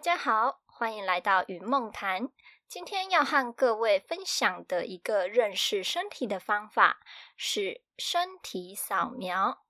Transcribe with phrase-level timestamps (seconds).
[0.00, 2.30] 大家好，欢迎来到云梦谈。
[2.66, 7.00] 今天要和各位分享的一个认识身体的方法
[7.36, 9.62] 是身体扫描。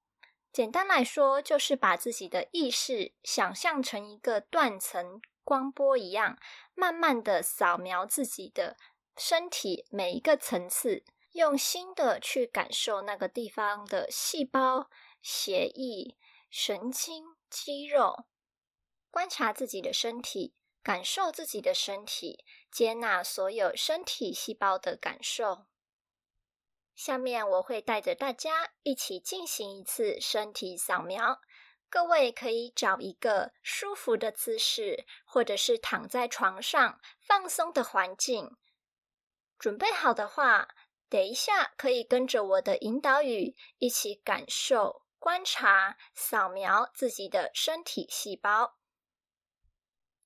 [0.52, 6.38] 简单来说，就是把自己的意识想象成一个断层光波一样，
[6.76, 8.76] 慢慢的扫描自己的
[9.16, 11.02] 身体每一个层次，
[11.32, 14.88] 用心的去感受那个地方的细胞、
[15.20, 16.16] 血液、
[16.48, 18.26] 神经、肌肉。
[19.10, 25.66] 观察自己的身体，感受自己的身体，接纳所有身体细胞的感受。
[26.94, 31.40] 下面我会带着大家一起进行一次身体扫描。
[31.88, 38.56] 各位可以找一个舒服的姿势，或者是躺在床上放松的环境。
[39.58, 40.68] 准备好的话，
[41.08, 48.76] 等一下可以跟着我的引导语一起感受、观察、扫描自己的身体细胞。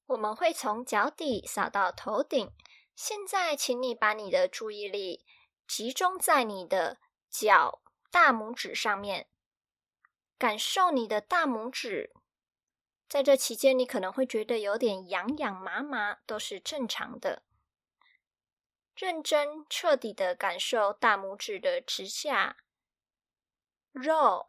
[0.07, 2.53] 我们会从脚底扫到头顶。
[2.95, 5.25] 现在，请你把你的注意力
[5.67, 9.29] 集中在你的脚大拇指上面，
[10.39, 12.13] 感受你的大拇指。
[13.09, 17.43] 在这期间，你可能会觉得有点痒痒麻麻，都是正常的。
[18.95, 22.57] 认真彻底的感受大拇指的指甲、
[23.91, 24.47] 肉、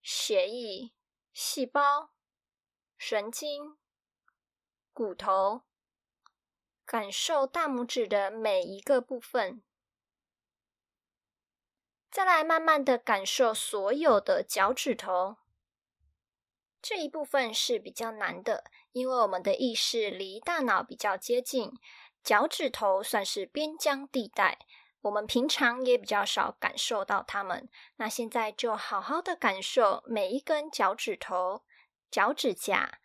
[0.00, 0.92] 血液、
[1.34, 2.10] 细胞、
[2.96, 3.76] 神经。
[4.96, 5.60] 骨头，
[6.86, 9.62] 感受大拇指的每一个部分，
[12.10, 15.36] 再来慢慢的感受所有的脚趾头。
[16.80, 21.72] 这一部分是比较难的，因为我们的意识离大脑比较接近，
[22.22, 24.60] 脚趾头算是边疆地带，
[25.02, 27.68] 我们平常也比较少感受到它们。
[27.96, 31.66] 那现在就好好的感受每一根脚趾头、
[32.10, 32.98] 脚趾甲。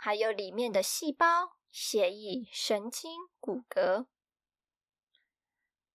[0.00, 4.06] 还有里面的细胞、血液、神经、骨骼。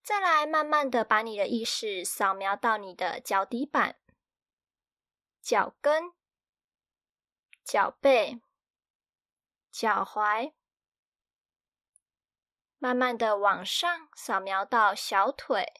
[0.04, 3.98] 再来，慢慢的把你的意识扫描到你的脚底板、
[5.42, 6.12] 脚跟、
[7.64, 8.42] 脚背、
[9.72, 10.52] 脚踝，
[12.78, 15.74] 慢慢的往上扫描到小腿，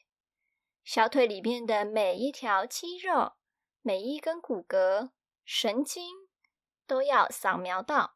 [0.82, 3.34] 小腿里面的每一条肌肉、
[3.82, 5.10] 每一根骨骼、
[5.44, 6.24] 神经。
[6.86, 8.13] 都要扫描到。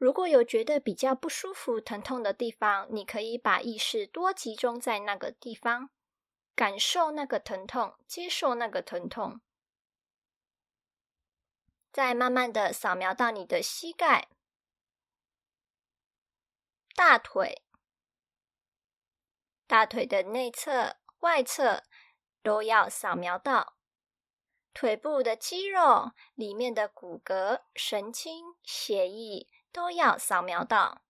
[0.00, 5.90] 如果有觉得比较不舒服、疼痛的地方，你可以把意识多集中在那个地方，
[6.54, 9.42] 感受那个疼痛，接受那个疼痛，
[11.92, 14.30] 再慢慢的扫描到你的膝盖、
[16.96, 17.62] 大腿、
[19.66, 21.82] 大腿的内侧、外侧
[22.42, 23.76] 都要扫描到。
[24.72, 31.02] 腿部的肌肉里面的骨骼、神经、血液都要扫描到，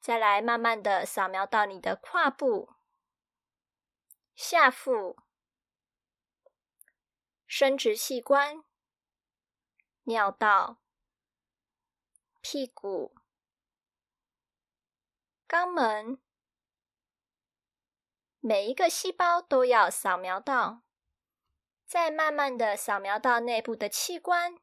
[0.00, 2.74] 再来慢慢的扫描到你的胯部、
[4.34, 5.18] 下腹、
[7.46, 8.64] 生殖器官、
[10.04, 10.78] 尿道、
[12.40, 13.14] 屁股、
[15.48, 16.20] 肛门，
[18.40, 20.82] 每一个细胞都要扫描到。
[21.86, 24.58] 再慢慢的扫描到内部的器官，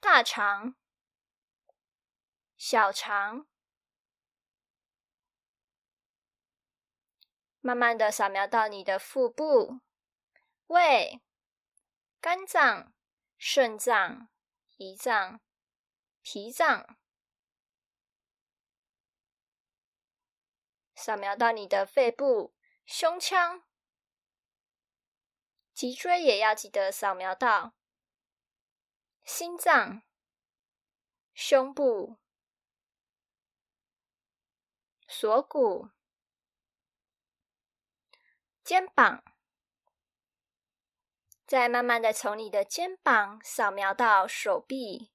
[0.00, 0.74] 大肠、
[2.56, 3.46] 小肠，
[7.60, 9.80] 慢慢的扫描到你的腹部、
[10.68, 11.20] 胃、
[12.18, 12.94] 肝脏、
[13.36, 14.30] 肾脏、
[14.78, 15.42] 胰脏、
[16.22, 16.96] 脾脏，
[20.94, 22.54] 扫描到你的肺部、
[22.86, 23.62] 胸腔。
[25.74, 27.74] 脊椎也要记得扫描到，
[29.32, 30.02] 心脏、
[31.34, 32.18] 胸部、
[35.06, 35.90] 锁骨、
[38.64, 39.22] 肩膀，
[41.46, 45.12] 再慢慢的从你的肩膀扫描到手臂、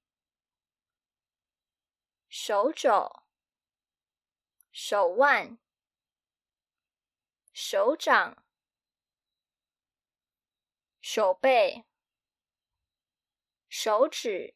[2.30, 3.22] 手肘、
[4.72, 5.60] 手腕、
[7.52, 8.42] 手掌。
[11.02, 11.86] 手背、
[13.78, 14.56] 手指、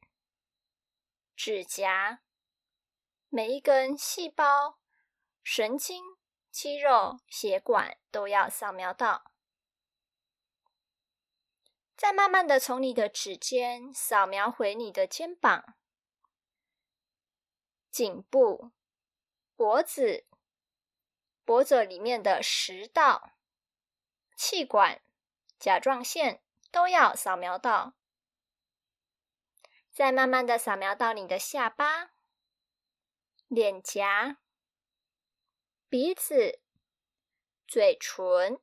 [1.36, 2.22] 指甲，
[3.28, 4.80] 每一根细胞、
[5.44, 6.02] 神经、
[6.50, 9.34] 肌肉、血管都要扫描到。
[11.98, 15.76] 再慢慢的从你的指尖扫描回你的肩膀、
[17.92, 18.72] 颈部、
[19.58, 20.26] 脖子、
[21.44, 23.34] 脖子里面的食道、
[24.38, 25.02] 气管。
[25.60, 26.42] 甲状腺、
[26.72, 27.99] 都要扫描到。
[29.92, 32.12] 再慢慢的扫描到你的下巴、
[33.48, 34.38] 脸颊、
[35.90, 36.62] 鼻子、
[37.68, 38.62] 嘴唇、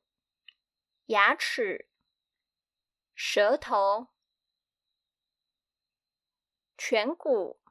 [1.05, 1.87] 牙齿、
[3.13, 4.07] 舌头、
[6.75, 7.61] 颧骨、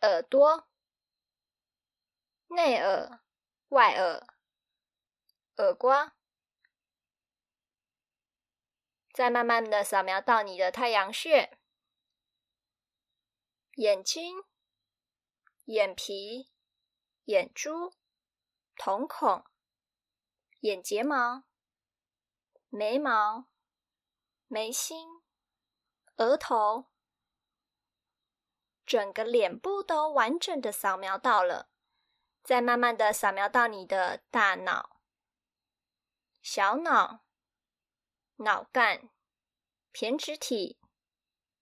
[0.00, 0.68] 耳朵、
[2.48, 3.20] 内耳、
[3.68, 4.26] 外耳、
[5.58, 6.16] 耳瓜，
[9.12, 11.58] 再慢慢的扫描到你的太阳穴。
[13.76, 14.42] 眼睛、
[15.66, 16.50] 眼皮、
[17.24, 17.92] 眼珠、
[18.74, 19.44] 瞳孔、
[20.60, 21.44] 眼睫毛、
[22.70, 23.48] 眉毛、
[24.46, 25.20] 眉心、
[26.16, 26.86] 额头，
[28.86, 31.68] 整个脸部都完整的扫描到了。
[32.42, 35.02] 再慢慢的扫描到你的大脑、
[36.40, 37.26] 小脑、
[38.36, 39.10] 脑干、
[39.92, 40.80] 胼胝体、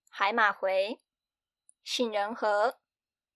[0.09, 1.04] 海马回。
[1.85, 2.81] 杏仁核、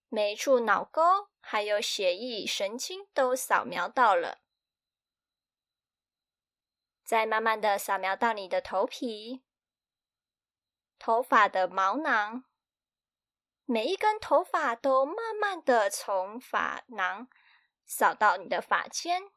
[0.09, 4.41] 每一处脑沟，还有血液、神经都扫描到了。
[7.05, 9.45] 再慢慢的扫描到你的头皮、
[10.99, 12.45] 头发的毛囊，
[13.67, 17.29] 每一根头发都慢慢的从发囊
[17.85, 19.31] 扫到你的发尖。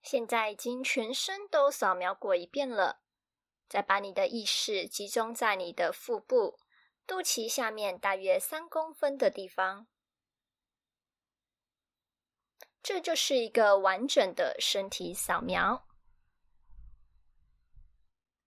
[0.00, 3.02] 现在已经全身都扫描过一遍了。
[3.68, 6.58] 再把你的意识集中在你的腹部。
[7.06, 9.86] 肚脐下面大约三公分的地方，
[12.82, 15.86] 这就是一个完整的身体扫描。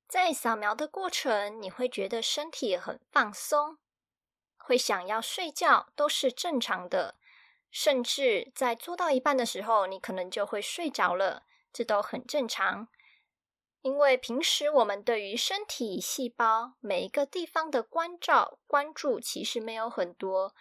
[0.07, 3.77] 在扫描的过程，你会觉得身体很放松，
[4.57, 7.15] 会想要睡觉，都是正常的。
[7.69, 12.87] 甚至在做到一半的时候，你可能就会睡着了，这都很正常。
[13.85, 20.55] 因为平时我们对于身体细胞每一个地方的关照、关注其实没有很多。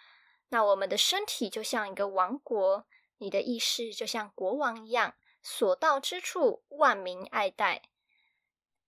[0.49, 2.85] 那我们的身体就像一个王国，
[3.17, 7.81] 你的意识就像国王一样，所到之处万民爱戴。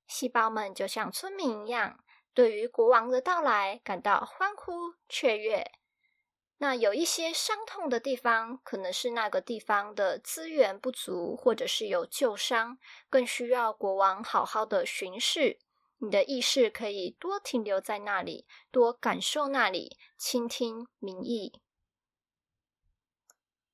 [0.06, 2.04] 细胞们就像村民一样，
[2.36, 5.72] 对于国王的到来感到欢呼雀跃。
[6.60, 15.60] 那有一些伤痛的地方，可能是那个地方的资源不足，或者是有旧伤，更需要国王好好的巡视。
[16.00, 21.62] 你的意识可以多停留在那里，多感受那里，倾听民意。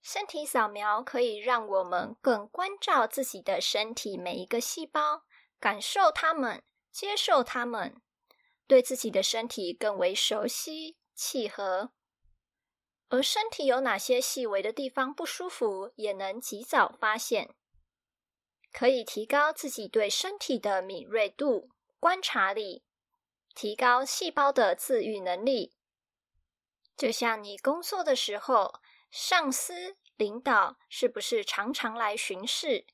[0.01, 5.23] 身体扫描可以让我们更关照自己的身体每一个细胞，
[5.59, 8.01] 感受它们，接受它们，
[8.67, 11.91] 对自己的身体更为熟悉、契合。
[13.13, 17.53] 而身体有哪些细微的地方不舒服，也能及早发现，
[18.71, 21.69] 可以提高自己对身体的敏锐度、
[21.99, 22.83] 观察力，
[23.53, 25.75] 提高细胞的自愈能力。
[26.97, 28.81] 就像你工作的时候，
[29.11, 32.87] 上司、领导是不是常常来巡视？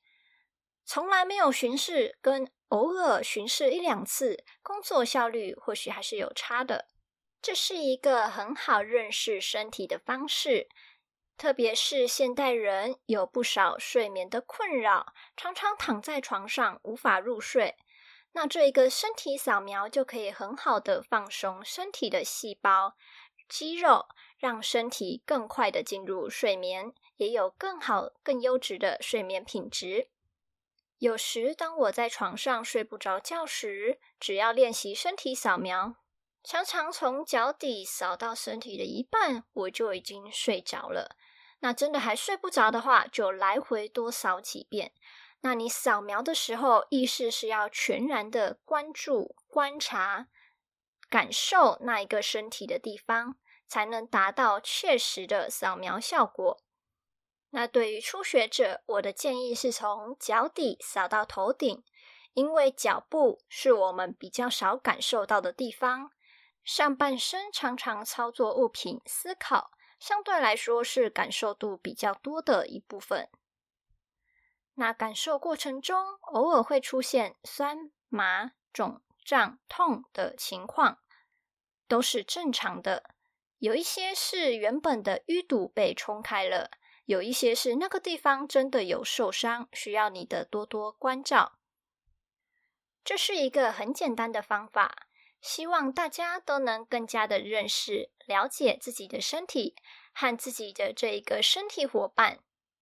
[0.84, 6.88] 从来没有巡视，跟偶尔巡视一两次，工作效率或许还是有差的。
[7.42, 10.68] 这是一个很好认识身体的方式，
[11.38, 17.76] 特别是现代人有不少睡眠的困扰，常常躺在床上无法入睡。
[18.32, 22.94] 那这一个身体扫描就可以很好的放松身体的细胞、
[23.48, 24.06] 肌肉，
[24.38, 30.10] 让身体更快的进入睡眠，也有更好、更优质的睡眠品质。
[30.98, 35.96] 有时当我在床上睡不着觉时，只要练习身体扫描。
[36.42, 41.16] 常常从脚底扫到身体的一半，我就已经睡着了。
[41.60, 44.92] 那真的还睡不着的话，就来回多扫几遍。
[45.42, 50.28] 那你扫描的时候，意识是要全然的关注、观察、
[51.08, 53.36] 感受那一个身体的地方，
[53.68, 56.62] 才能达到确实的扫描效果。
[57.50, 61.82] 那对于初学者，我的建议是从脚底扫到头顶，
[62.32, 66.12] 因为脚部是我们比较少感受到的地方。
[66.64, 73.28] 上半身常常操作物品、思考，相对来说是感受度比较多的一部分。
[74.74, 80.98] 那感受过程中，偶尔会出现酸、麻、肿、胀、痛的情况，
[81.88, 83.14] 都是正常的。
[83.58, 86.70] 有一些是原本的淤堵被冲开了，
[87.04, 91.58] 有一些是那个地方真的有受伤，需要你的多多关照。
[93.04, 95.08] 这是一个很简单的方法。
[95.40, 99.74] 希望大家都能更加的认识、了解自己的身体
[100.12, 102.40] 和自己的这一个身体伙伴，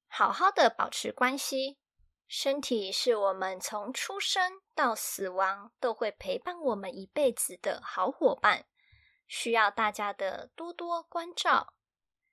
[0.09, 1.79] 好好的保持关系。
[2.27, 8.67] 身体是我们从出生到死亡都会陪伴我们一辈子的好伙伴，
[9.27, 11.73] 需要大家的多多关照，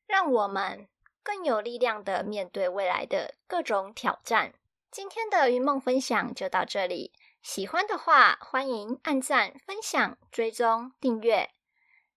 [0.05, 0.89] 让我们
[1.23, 4.53] 更有力量的面对未来的各种挑战。
[4.91, 7.13] 今天的云梦分享就到这里，
[7.45, 11.51] 喜欢的话欢迎按赞、分享、追踪、订阅，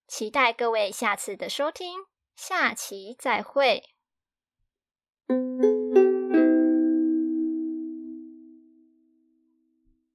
[0.06, 3.90] 期待各位下次的收听，下期再会。